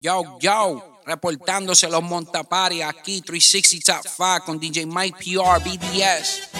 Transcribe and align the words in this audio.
Yo, 0.00 0.38
yo, 0.40 1.00
reportándose 1.06 1.88
los 1.88 2.02
Montapari 2.02 2.82
aquí, 2.82 3.22
360 3.22 4.02
Top 4.02 4.06
5 4.06 4.44
con 4.44 4.60
DJ 4.60 4.84
Mike 4.84 5.16
PR, 5.18 5.58
BDS. 5.64 6.50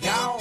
Yo, 0.00 0.38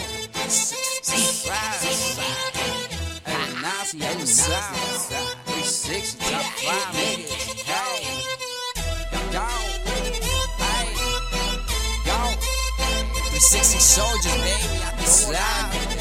Sixty 13.39 13.79
soldiers, 13.79 14.33
baby, 14.33 14.83
I'm 14.83 14.97
can 14.97 15.05
slide. 15.05 15.96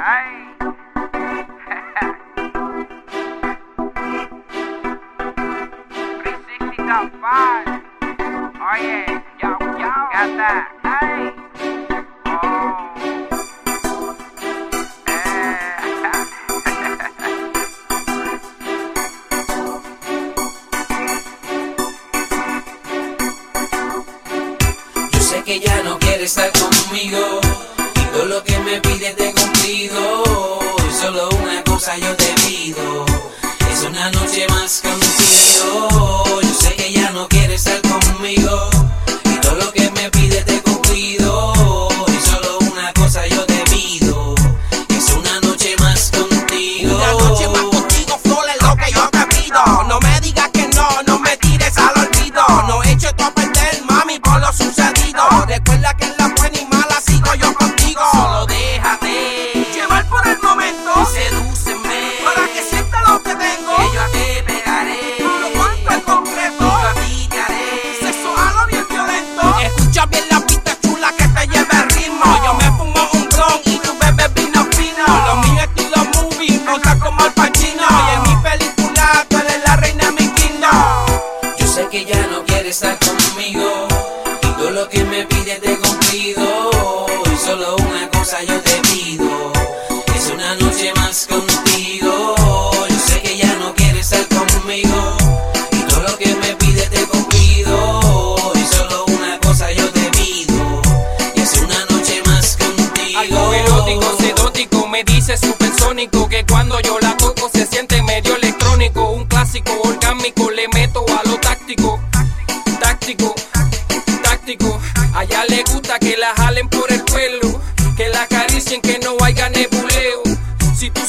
Hey. 0.00 0.50
Oh 8.62 8.76
yeah, 8.80 9.22
yo, 9.42 9.50
yo. 9.76 9.90
Got 10.10 10.36
that. 10.38 10.68
Hey. 10.82 11.39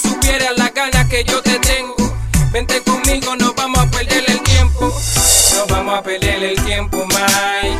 tuvieras 0.01 0.57
las 0.57 0.73
ganas 0.73 1.07
que 1.07 1.23
yo 1.23 1.41
te 1.41 1.59
tengo, 1.59 1.95
vente 2.51 2.81
conmigo, 2.81 3.35
no 3.35 3.53
vamos 3.53 3.79
a 3.79 3.91
perder 3.91 4.23
el 4.27 4.41
tiempo. 4.41 4.93
No 5.55 5.67
vamos 5.67 5.99
a 5.99 6.01
perder 6.01 6.43
el 6.43 6.63
tiempo, 6.63 7.05
Mike. 7.05 7.77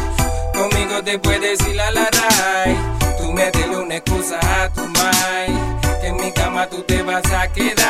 Conmigo 0.54 1.01
te 1.04 1.18
puedes 1.20 1.60
ir 1.68 1.80
a 1.80 1.92
la 1.92 2.10
RAI. 2.12 2.78
Tú 3.18 3.32
métele 3.32 3.78
una 3.78 3.96
excusa 3.96 4.40
a 4.40 4.70
tu 4.70 4.82
Mike. 4.82 6.00
Que 6.01 6.08
en 6.08 6.18
mi 6.18 6.32
cama 6.32 6.68
tú 6.68 6.84
te 6.84 7.01
vas 7.01 7.25
a 7.32 7.48
quedar. 7.48 7.82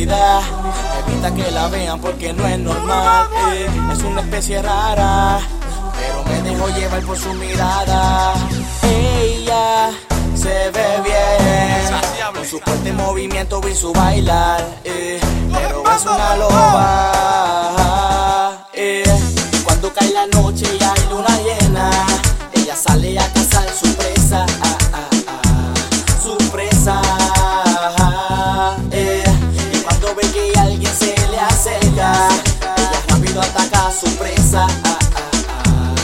oscuridad. 0.00 0.40
Evita 1.06 1.34
que 1.34 1.50
la 1.50 1.68
vean 1.68 2.00
porque 2.00 2.32
no 2.32 2.46
es 2.46 2.58
normal. 2.58 3.28
Eh, 3.52 3.66
es 3.92 4.02
una 4.02 4.22
especie 4.22 4.62
rara, 4.62 5.40
pero 5.98 6.24
me 6.24 6.40
dejo 6.42 6.68
llevar 6.68 7.02
por 7.02 7.18
su 7.18 7.34
mirada. 7.34 8.32
Ella 8.82 9.90
se 10.34 10.70
ve 10.70 11.00
bien 11.04 12.00
con 12.34 12.46
su 12.46 12.58
fuerte 12.60 12.92
movimiento 12.92 13.60
y 13.68 13.74
su 13.74 13.92
bailar. 13.92 14.64
Eh, 14.84 15.20
pero 15.52 15.82
es 15.90 16.02
una 16.02 16.36
loba. 16.36 17.86
Eh. 18.72 19.04
Cuando 19.64 19.92
cae 19.92 20.10
la 20.12 20.26
noche 20.26 20.66
y 20.66 20.82
hay 20.82 21.08
luna 21.10 21.38
llena, 21.42 21.90
ella 22.54 22.76
sale 22.76 23.18
a 23.18 23.32
cazar 23.32 23.68
su 23.68 23.94
presa. 23.94 24.46
Ah, 24.62 24.76
su 34.00 34.16
presa, 34.16 34.66
ah, 34.66 34.98
ah, 35.66 35.94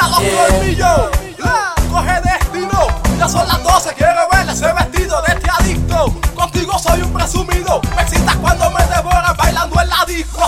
ah, 0.00 0.08
los 0.10 0.76
yeah. 0.76 1.10
la 1.38 1.74
coge 1.90 2.20
destino. 2.20 2.86
Ya 3.18 3.28
son 3.28 3.48
las 3.48 3.62
12, 3.64 3.94
quiero 3.94 4.28
verle 4.30 4.52
ese 4.52 4.72
vestido 4.72 5.20
de 5.22 5.32
este 5.34 5.50
adicto. 5.50 6.14
Contigo 6.36 6.78
soy 6.78 7.02
un 7.02 7.12
presumido, 7.12 7.80
me 7.96 8.02
excitas 8.02 8.36
cuando 8.36 8.70
me 8.70 8.84
devoras 8.86 9.36
bailando 9.36 9.80
en 9.80 9.88
la 9.88 10.04
disco. 10.06 10.40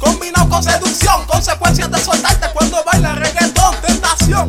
Combinado 0.00 0.48
con 0.48 0.62
seducción, 0.62 1.24
consecuencias 1.26 1.90
de 1.90 1.98
soltarte 1.98 2.48
cuando 2.52 2.82
baila 2.84 3.14
reggaetón, 3.14 3.74
tentación. 3.80 4.48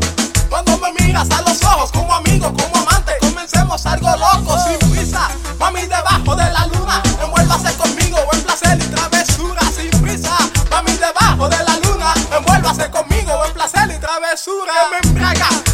Cuando 0.50 0.78
me 0.78 0.92
miras 0.94 1.30
a 1.32 1.42
los 1.42 1.64
ojos 1.64 1.92
como 1.92 2.14
amigo, 2.14 2.54
como 2.54 2.88
amante, 2.88 3.14
comencemos 3.22 3.86
algo 3.86 4.10
loco, 4.16 4.58
sin 4.68 4.90
prisa. 4.92 5.30
Mami, 5.60 5.82
debajo 5.82 6.36
de 6.36 6.52
la 6.52 6.68
luna, 6.68 7.02
envuélvase 7.22 7.74
conmigo 7.76 8.18
en 8.34 8.42
placer 8.42 8.78
y 8.80 8.86
travesura, 8.88 9.62
sin 9.76 10.02
prisa. 10.02 10.38
Mami, 10.70 10.92
debajo 10.92 11.50
de 11.50 11.64
la 11.64 11.78
luna, 11.78 12.14
envuélvase 12.36 12.90
conmigo 12.92 13.46
en 13.46 13.54
placer 13.54 13.90
y 13.96 14.00
travesura. 14.00 14.74
Que 15.02 15.10
me. 15.10 15.65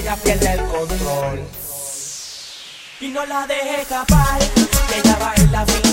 ella 0.00 0.16
pierde 0.16 0.52
el 0.52 0.60
control. 0.60 1.40
Y 3.00 3.08
no 3.08 3.26
la 3.26 3.46
deje 3.46 3.82
escapar, 3.82 4.40
ella 4.96 5.18
va 5.20 5.32
en 5.36 5.52
la. 5.52 5.89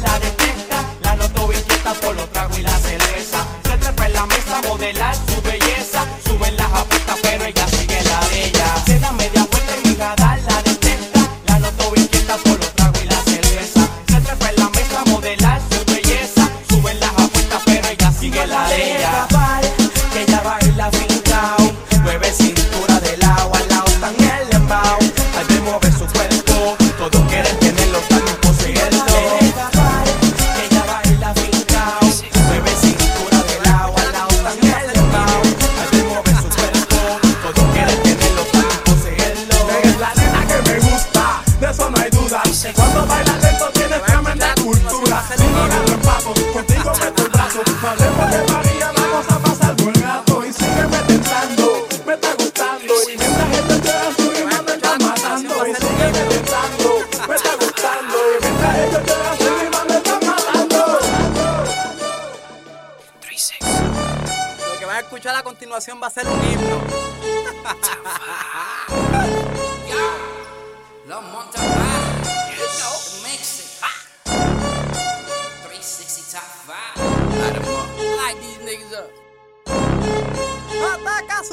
la 0.00 0.18
detecta, 0.18 0.84
la 1.02 1.16
noto 1.16 1.52
inquieta 1.52 1.94
por 1.94 2.14
los 2.14 2.30
tragos 2.32 2.58
y 2.58 2.62
la 2.62 2.78
cerveza. 2.78 3.46
Se 3.64 3.76
trepa 3.78 4.06
en 4.06 4.12
la 4.12 4.26
mesa 4.26 4.58
a 4.58 4.62
modelar 4.62 5.14
su 5.14 5.42
belleza, 5.42 6.04
suben 6.26 6.56
las 6.56 6.72
apuestas 6.72 7.18
pero 7.22 7.44
ella 7.44 7.63
escuchar 65.04 65.36
a 65.36 65.42
continuación 65.42 66.00
va 66.02 66.08
a 66.08 66.10
ser 66.10 66.26
un 66.26 66.50
himno. 66.50 66.80
Ataca 80.94 81.38
A 81.38 81.44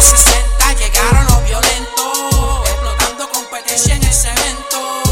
60 0.00 0.72
llegaron 0.74 1.24
los 1.26 1.44
violentos, 1.44 2.68
explotando 2.68 3.28
competencia 3.30 3.96
en 3.96 4.02
el 4.02 4.12
cemento. 4.12 5.03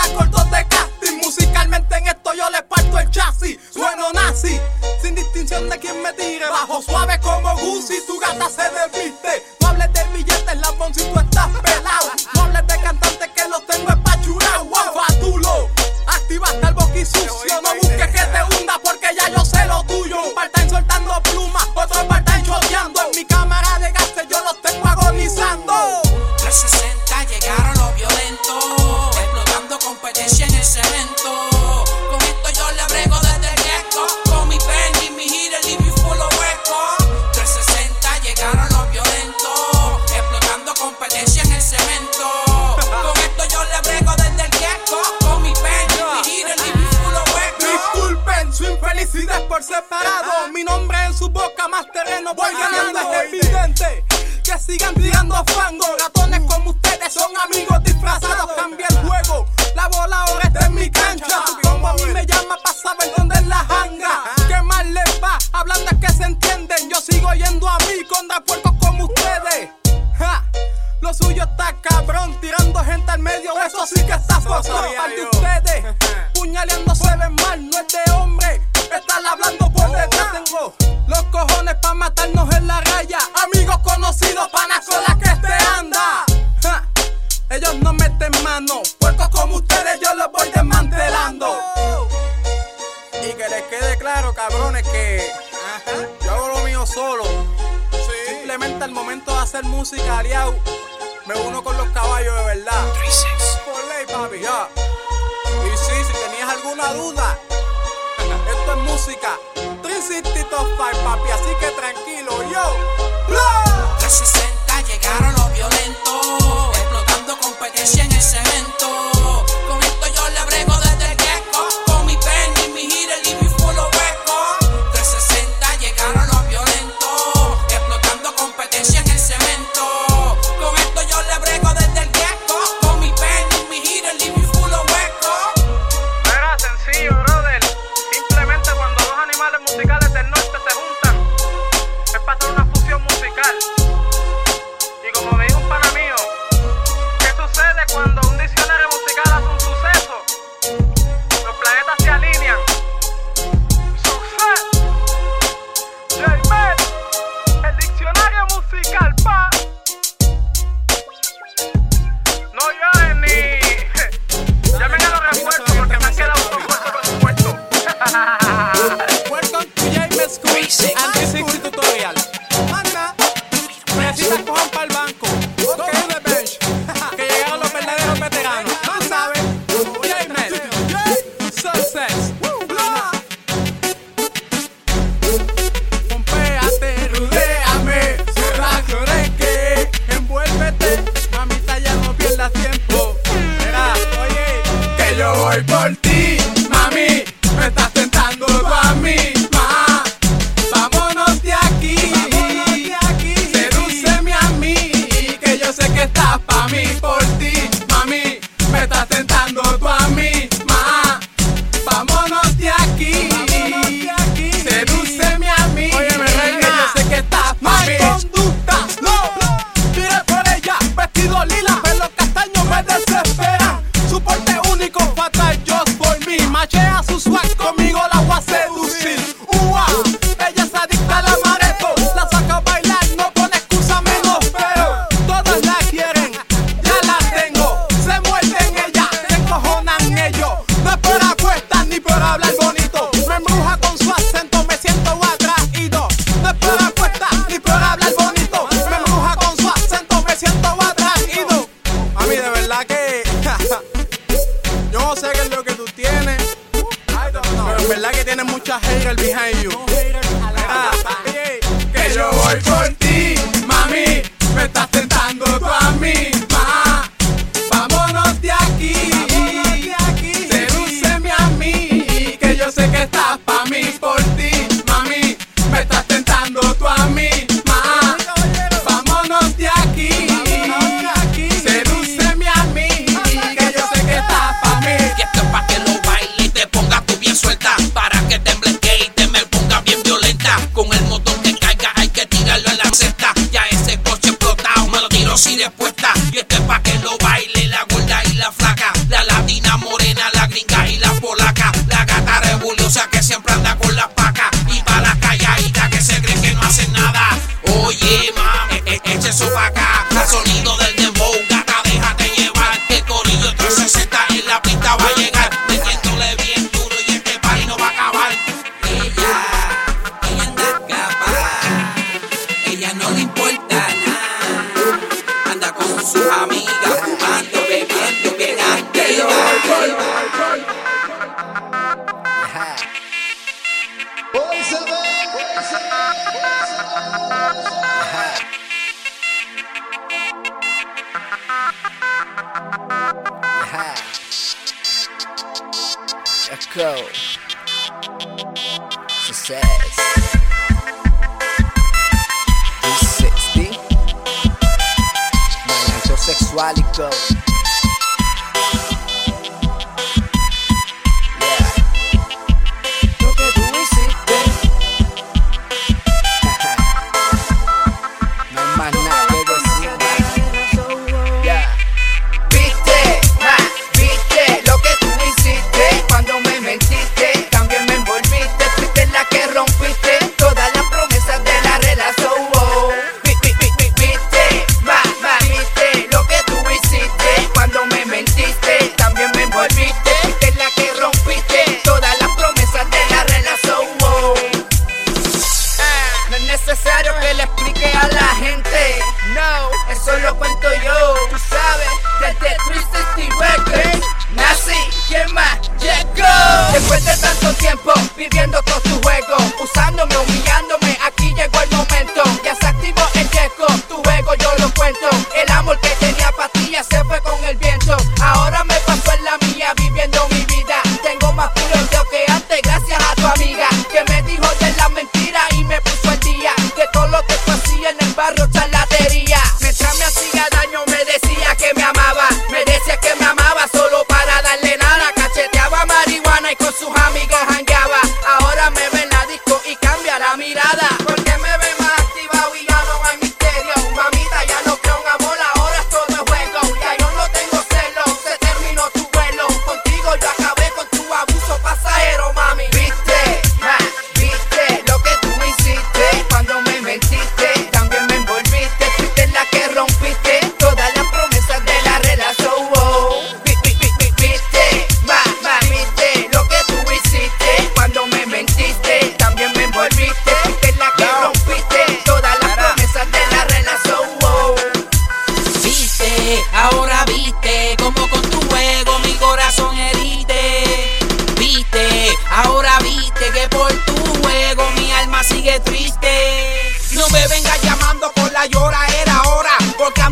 suena 0.00 0.18
cortos 0.18 0.50
de 0.50 0.66
casting. 0.68 1.16
Musicalmente 1.18 1.96
en 1.96 2.06
esto 2.06 2.32
yo 2.34 2.50
le 2.50 2.62
parto 2.62 2.98
el 2.98 3.10
chasis. 3.10 3.58
Sueno 3.70 4.12
nazi, 4.12 4.58
sin 5.02 5.14
distinción 5.14 5.68
de 5.68 5.78
quién 5.78 6.02
me 6.02 6.12
tire. 6.12 6.48
Bajo 6.48 6.82
suave 6.82 7.18
como 7.20 7.54
Guzzi, 7.56 8.06
tu 8.06 8.18
gata 8.18 8.48
se 8.48 8.62
desviste. 8.62 9.49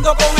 bailando 0.08 0.14
con 0.14 0.37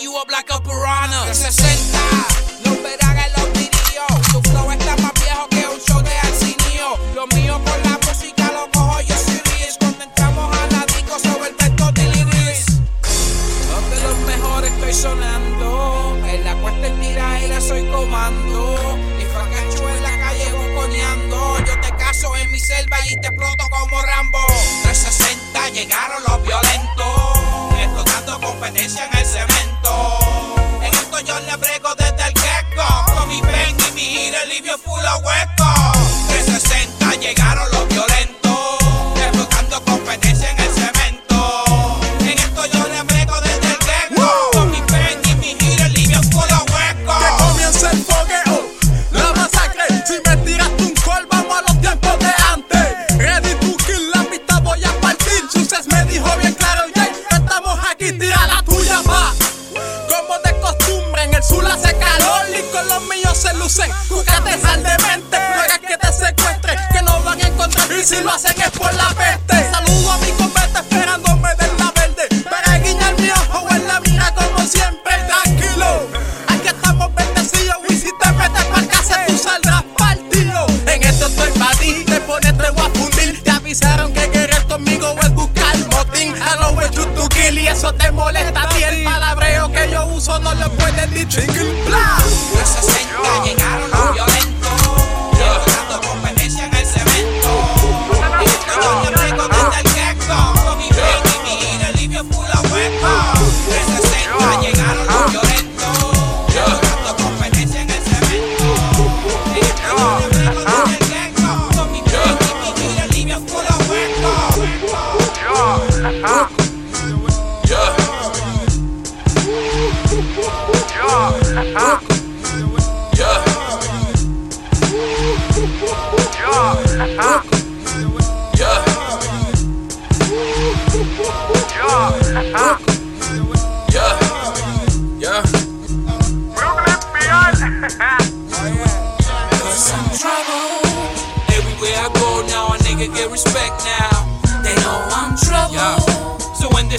you 0.00 0.16
up 0.16 0.30
like 0.30 0.48
a 0.50 0.60
piranha. 0.60 1.30
A 1.30 1.34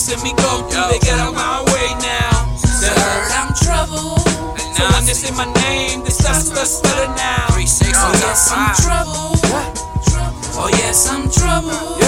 Letting 0.05 0.23
me 0.25 0.33
go, 0.35 0.67
they 0.91 0.99
get 0.99 1.17
out 1.17 1.33
my 1.33 1.63
way 1.71 1.95
now. 2.03 2.43
The 2.59 2.91
hurt, 2.91 3.31
I'm 3.39 3.53
trouble. 3.55 4.19
And 4.59 4.75
so 4.75 4.83
when 4.91 5.05
they 5.05 5.13
say 5.13 5.31
my 5.31 5.45
name, 5.63 6.03
they 6.03 6.09
start 6.09 6.43
to 6.43 6.65
spell 6.65 7.07
now. 7.15 7.47
Three, 7.53 7.65
six, 7.65 7.93
oh, 7.95 8.11
oh 8.11 8.19
yes, 8.19 8.51
I'm 8.51 8.75
troubled. 8.83 9.39
Oh, 10.55 10.69
yes, 10.73 11.09
I'm 11.09 11.31
troubled. 11.31 12.02